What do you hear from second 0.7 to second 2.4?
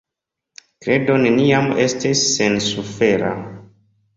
Kredo neniam estis